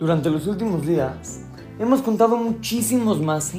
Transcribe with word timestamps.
Durante 0.00 0.30
los 0.30 0.46
últimos 0.46 0.86
días 0.86 1.42
hemos 1.78 2.00
contado 2.00 2.38
muchísimos 2.38 3.20
más 3.20 3.52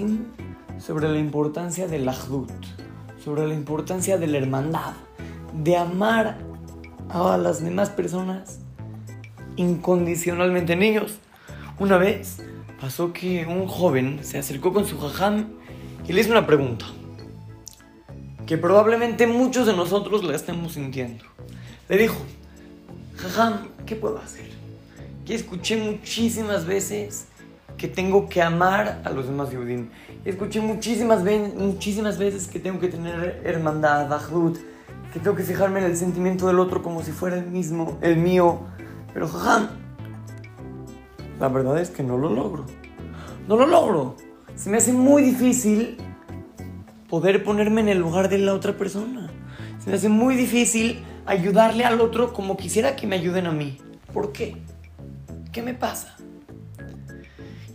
sobre 0.79 1.07
la 1.07 1.19
importancia 1.19 1.87
del 1.87 2.09
ahdut, 2.09 2.49
sobre 3.23 3.47
la 3.47 3.53
importancia 3.53 4.17
de 4.17 4.25
la 4.25 4.39
hermandad, 4.39 4.93
de 5.53 5.77
amar 5.77 6.39
a 7.09 7.37
las 7.37 7.63
demás 7.63 7.91
personas 7.91 8.57
incondicionalmente. 9.55 10.75
Niños, 10.75 11.19
una 11.77 11.99
vez 11.99 12.41
pasó 12.81 13.13
que 13.13 13.45
un 13.45 13.67
joven 13.67 14.21
se 14.23 14.39
acercó 14.39 14.73
con 14.73 14.87
su 14.87 14.99
jajam 14.99 15.49
y 16.07 16.13
le 16.13 16.21
hizo 16.21 16.31
una 16.31 16.47
pregunta 16.47 16.87
que 18.47 18.57
probablemente 18.57 19.27
muchos 19.27 19.67
de 19.67 19.75
nosotros 19.75 20.23
la 20.23 20.35
estemos 20.35 20.73
sintiendo. 20.73 21.23
Le 21.87 21.99
dijo, 21.99 22.17
jajam, 23.17 23.67
¿qué 23.85 23.95
puedo 23.95 24.17
hacer? 24.17 24.60
Que 25.31 25.35
escuché 25.35 25.77
muchísimas 25.77 26.65
veces 26.65 27.27
que 27.77 27.87
tengo 27.87 28.27
que 28.27 28.41
amar 28.41 29.01
a 29.05 29.11
los 29.11 29.27
demás 29.27 29.49
Yehudim. 29.49 29.87
Escuché 30.25 30.59
muchísimas, 30.59 31.23
muchísimas 31.55 32.17
veces 32.17 32.49
que 32.49 32.59
tengo 32.59 32.81
que 32.81 32.89
tener 32.89 33.41
hermandad, 33.45 34.11
ahdut, 34.11 34.57
que 35.13 35.21
tengo 35.21 35.37
que 35.37 35.43
fijarme 35.43 35.79
en 35.79 35.85
el 35.85 35.95
sentimiento 35.95 36.47
del 36.47 36.59
otro 36.59 36.83
como 36.83 37.01
si 37.01 37.13
fuera 37.13 37.37
el 37.37 37.45
mismo, 37.45 37.97
el 38.01 38.17
mío. 38.17 38.59
Pero 39.13 39.29
jajam, 39.29 39.69
la 41.39 41.47
verdad 41.47 41.79
es 41.79 41.91
que 41.91 42.03
no 42.03 42.17
lo 42.17 42.29
logro. 42.29 42.65
No 43.47 43.55
lo 43.55 43.67
logro. 43.67 44.17
Se 44.55 44.69
me 44.69 44.75
hace 44.75 44.91
muy 44.91 45.21
difícil 45.21 45.95
poder 47.07 47.41
ponerme 47.45 47.79
en 47.79 47.87
el 47.87 47.99
lugar 47.99 48.27
de 48.27 48.37
la 48.37 48.53
otra 48.53 48.75
persona. 48.75 49.31
Se 49.81 49.91
me 49.91 49.95
hace 49.95 50.09
muy 50.09 50.35
difícil 50.35 51.01
ayudarle 51.25 51.85
al 51.85 52.01
otro 52.01 52.33
como 52.33 52.57
quisiera 52.57 52.97
que 52.97 53.07
me 53.07 53.15
ayuden 53.15 53.45
a 53.45 53.53
mí. 53.53 53.77
¿Por 54.13 54.33
qué? 54.33 54.57
¿Qué 55.51 55.61
me 55.61 55.73
pasa? 55.73 56.15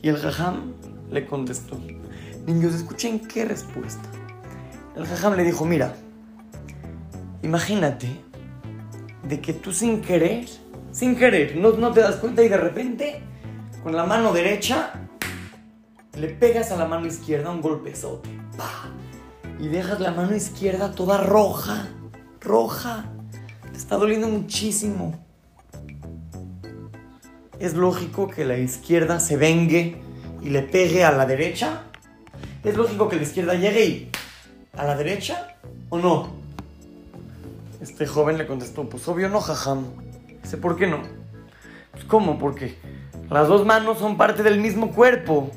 Y 0.02 0.08
el 0.08 0.16
jajam 0.18 0.72
le 1.10 1.26
contestó. 1.26 1.78
Niños, 2.46 2.74
escuchen 2.74 3.20
qué 3.20 3.44
respuesta. 3.44 4.08
El 4.94 5.06
jajam 5.06 5.34
le 5.34 5.44
dijo, 5.44 5.64
mira, 5.64 5.94
imagínate 7.42 8.08
de 9.22 9.40
que 9.40 9.52
tú 9.52 9.72
sin 9.72 10.00
querer, 10.00 10.46
sin 10.92 11.16
querer, 11.16 11.56
no, 11.56 11.72
no 11.72 11.92
te 11.92 12.00
das 12.00 12.16
cuenta 12.16 12.42
y 12.42 12.48
de 12.48 12.56
repente, 12.56 13.22
con 13.82 13.94
la 13.94 14.04
mano 14.04 14.32
derecha, 14.32 14.92
le 16.14 16.28
pegas 16.28 16.70
a 16.70 16.76
la 16.76 16.86
mano 16.86 17.06
izquierda 17.06 17.50
un 17.50 17.60
golpezote. 17.60 18.30
¡Pah! 18.56 18.90
y 19.58 19.68
dejas 19.68 20.00
la 20.00 20.12
mano 20.12 20.34
izquierda 20.34 20.92
toda 20.92 21.18
roja, 21.18 21.88
roja. 22.40 23.06
Te 23.72 23.78
está 23.78 23.96
doliendo 23.96 24.28
muchísimo. 24.28 25.25
¿Es 27.58 27.74
lógico 27.74 28.28
que 28.28 28.44
la 28.44 28.58
izquierda 28.58 29.18
se 29.18 29.38
vengue 29.38 29.96
y 30.42 30.50
le 30.50 30.62
pegue 30.62 31.04
a 31.04 31.12
la 31.12 31.24
derecha? 31.24 31.84
¿Es 32.62 32.76
lógico 32.76 33.08
que 33.08 33.16
la 33.16 33.22
izquierda 33.22 33.54
llegue 33.54 33.86
y 33.86 34.10
a 34.76 34.84
la 34.84 34.94
derecha 34.94 35.56
o 35.88 35.98
no? 35.98 36.34
Este 37.80 38.06
joven 38.06 38.36
le 38.36 38.46
contestó, 38.46 38.84
pues 38.88 39.08
obvio 39.08 39.30
no, 39.30 39.40
jajam. 39.40 39.86
Dice, 40.42 40.58
¿por 40.58 40.76
qué 40.76 40.86
no? 40.86 41.00
Pues 41.92 42.04
¿cómo? 42.04 42.38
Porque 42.38 42.74
las 43.30 43.48
dos 43.48 43.64
manos 43.64 43.98
son 43.98 44.18
parte 44.18 44.42
del 44.42 44.60
mismo 44.60 44.92
cuerpo. 44.92 45.50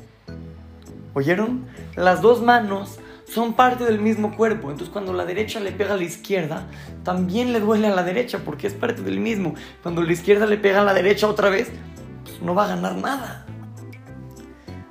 ¿Oyeron? 1.12 1.66
Las 1.96 2.22
dos 2.22 2.40
manos 2.40 2.98
son 3.30 3.54
parte 3.54 3.84
del 3.84 4.00
mismo 4.00 4.36
cuerpo. 4.36 4.70
Entonces 4.70 4.90
cuando 4.90 5.12
la 5.12 5.24
derecha 5.24 5.60
le 5.60 5.72
pega 5.72 5.94
a 5.94 5.96
la 5.96 6.04
izquierda, 6.04 6.66
también 7.04 7.52
le 7.52 7.60
duele 7.60 7.86
a 7.86 7.94
la 7.94 8.02
derecha 8.02 8.40
porque 8.44 8.66
es 8.66 8.74
parte 8.74 9.02
del 9.02 9.20
mismo. 9.20 9.54
Cuando 9.82 10.02
la 10.02 10.12
izquierda 10.12 10.46
le 10.46 10.56
pega 10.56 10.80
a 10.80 10.84
la 10.84 10.94
derecha 10.94 11.28
otra 11.28 11.48
vez, 11.48 11.70
no 12.42 12.54
va 12.54 12.64
a 12.64 12.68
ganar 12.68 12.96
nada. 12.96 13.46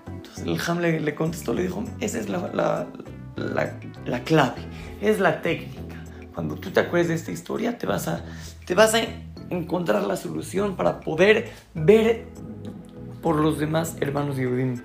Entonces 0.08 0.46
el 0.46 0.60
Ham 0.68 0.80
le, 0.80 1.16
contestó, 1.16 1.54
le 1.54 1.64
dijo, 1.64 1.84
esa 2.00 2.20
es 2.20 2.30
la, 2.30 2.88
la, 4.06 4.24
clave, 4.24 4.62
es 5.02 5.20
la 5.20 5.42
técnica. 5.42 5.96
Cuando 6.34 6.56
tú 6.56 6.72
te 6.72 6.80
acuerdes 6.80 7.10
de 7.10 7.16
esta 7.16 7.32
historia, 7.32 7.78
te 7.78 7.86
vas 7.86 8.08
a, 8.08 8.24
te 8.66 8.76
vas 8.76 8.94
a 8.94 9.00
encontrar 9.50 10.04
la 10.04 10.16
solución 10.16 10.76
para 10.76 11.00
poder 11.00 11.52
ver 11.74 12.28
por 13.22 13.36
los 13.36 13.60
demás 13.60 13.98
hermanos 14.00 14.38
de 14.38 14.44
Yehudim. 14.44 14.82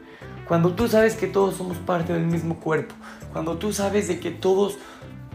Cuando 0.48 0.72
tú 0.72 0.88
sabes 0.88 1.16
que 1.16 1.26
todos 1.26 1.56
somos 1.56 1.78
parte 1.78 2.12
del 2.12 2.26
mismo 2.26 2.60
cuerpo, 2.60 2.94
cuando 3.32 3.56
tú 3.56 3.72
sabes 3.72 4.08
de 4.08 4.20
que 4.20 4.30
todos 4.30 4.78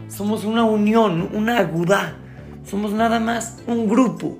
somos 0.08 0.44
una 0.44 0.64
unión, 0.64 1.30
una 1.32 1.58
agudá, 1.58 2.16
somos 2.64 2.92
nada 2.92 3.18
más 3.18 3.58
un 3.66 3.88
grupo, 3.88 4.38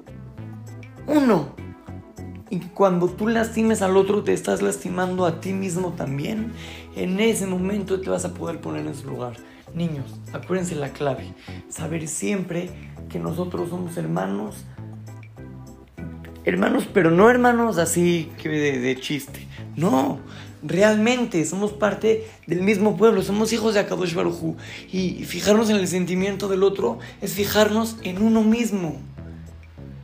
uno. 1.06 1.59
Y 2.50 2.58
cuando 2.58 3.08
tú 3.08 3.28
lastimes 3.28 3.80
al 3.80 3.96
otro, 3.96 4.24
te 4.24 4.32
estás 4.32 4.60
lastimando 4.60 5.24
a 5.24 5.40
ti 5.40 5.52
mismo 5.52 5.92
también. 5.92 6.52
En 6.96 7.20
ese 7.20 7.46
momento 7.46 8.00
te 8.00 8.10
vas 8.10 8.24
a 8.24 8.34
poder 8.34 8.60
poner 8.60 8.84
en 8.86 8.96
su 8.96 9.08
lugar. 9.08 9.36
Niños, 9.72 10.06
acuérdense 10.32 10.74
la 10.74 10.92
clave. 10.92 11.32
Saber 11.68 12.08
siempre 12.08 12.70
que 13.08 13.20
nosotros 13.20 13.70
somos 13.70 13.96
hermanos. 13.96 14.56
Hermanos, 16.44 16.88
pero 16.92 17.12
no 17.12 17.30
hermanos 17.30 17.78
así 17.78 18.32
que 18.42 18.48
de, 18.48 18.98
chiste. 18.98 19.46
No, 19.76 20.18
realmente 20.64 21.44
somos 21.44 21.72
parte 21.72 22.26
del 22.48 22.62
mismo 22.62 22.96
pueblo, 22.96 23.22
somos 23.22 23.52
hijos 23.52 23.74
de 23.74 23.80
Akadosh 23.80 24.14
Baruchu. 24.14 24.56
Y 24.90 25.22
fijarnos 25.24 25.70
en 25.70 25.76
el 25.76 25.86
sentimiento 25.86 26.48
del 26.48 26.64
otro 26.64 26.98
es 27.20 27.34
fijarnos 27.34 27.96
en 28.02 28.20
uno 28.20 28.42
mismo. 28.42 28.96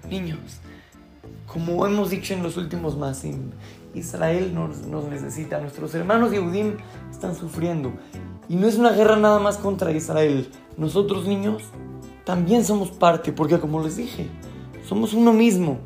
Niños, 0.09 0.39
como 1.47 1.87
hemos 1.87 2.11
dicho 2.11 2.35
en 2.35 2.43
los 2.43 2.57
últimos 2.57 2.97
Masim, 2.97 3.51
Israel 3.95 4.55
nos, 4.55 5.07
necesita, 5.09 5.61
nuestros 5.61 5.95
hermanos 5.95 6.33
Yehudim 6.33 6.77
están 7.11 7.35
sufriendo. 7.35 7.93
Y 8.49 8.57
no 8.57 8.67
es 8.67 8.77
una 8.77 8.93
guerra 8.93 9.17
nada 9.17 9.39
más 9.39 9.57
contra 9.57 9.91
Israel. 9.93 10.49
Nosotros, 10.77 11.27
niños, 11.27 11.63
también 12.25 12.65
somos 12.65 12.91
parte, 12.91 13.33
porque 13.33 13.59
como 13.59 13.83
les 13.83 13.97
dije, 13.97 14.27
somos 14.87 15.15
uno 15.15 15.33
mismo. 15.33 15.79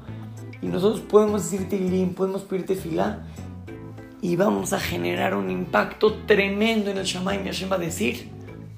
Y 0.61 0.67
nosotros 0.67 1.01
podemos 1.01 1.45
decir 1.45 1.69
Tilim, 1.69 2.15
podemos 2.15 2.43
pedirte 2.43 2.75
Tefilá 2.75 3.25
y 4.21 4.37
vamos 4.37 4.73
a 4.73 4.81
generar 4.81 5.35
un 5.35 5.51
impacto 5.51 6.15
tremendo 6.27 6.91
en 6.91 6.99
el 6.99 7.05
Shammai. 7.05 7.45
Hashem 7.45 7.71
va 7.71 7.77
a 7.77 7.79
decir, 7.79 8.29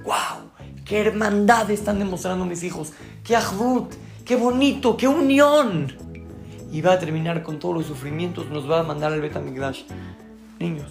wow, 0.04 0.50
qué 0.84 1.00
hermandad 1.00 1.70
están 1.70 1.99
demostrando 1.99 2.44
mis 2.44 2.62
hijos, 2.62 2.93
qué 3.25 3.34
ahdut, 3.34 3.93
qué 4.25 4.37
bonito, 4.37 4.97
qué 4.97 5.09
unión. 5.09 5.93
Y 6.72 6.81
va 6.81 6.94
a 6.94 6.99
terminar 6.99 7.44
con 7.44 7.60
todos 7.60 7.77
los 7.77 7.87
sufrimientos, 7.87 8.49
nos 8.49 8.69
va 8.69 8.81
a 8.81 8.83
mandar 8.83 9.12
al 9.12 9.21
Betamigdash. 9.21 9.84
Niños, 10.59 10.91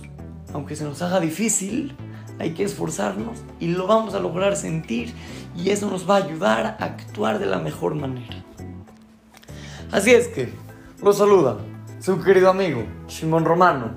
aunque 0.53 0.77
se 0.77 0.85
nos 0.85 1.01
haga 1.01 1.19
difícil, 1.19 1.95
hay 2.39 2.51
que 2.51 2.63
esforzarnos 2.63 3.39
y 3.59 3.67
lo 3.67 3.87
vamos 3.87 4.13
a 4.13 4.19
lograr 4.19 4.55
sentir 4.55 5.13
y 5.55 5.69
eso 5.69 5.89
nos 5.89 6.09
va 6.09 6.15
a 6.15 6.23
ayudar 6.23 6.77
a 6.79 6.85
actuar 6.85 7.39
de 7.39 7.45
la 7.45 7.59
mejor 7.59 7.95
manera. 7.95 8.43
Así 9.91 10.11
es 10.11 10.27
que, 10.29 10.53
lo 11.01 11.11
saluda 11.13 11.57
su 11.99 12.19
querido 12.19 12.49
amigo 12.49 12.83
Shimon 13.07 13.45
Romano 13.45 13.91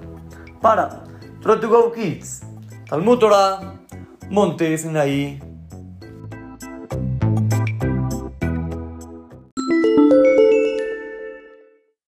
para 0.61 1.05
Try 1.43 1.61
to 1.61 1.69
Go 1.69 1.93
Kids, 1.93 2.43
Talmud 2.89 3.19
Torah, 3.19 3.81
Monte 4.29 4.77
Sinaí, 4.77 5.41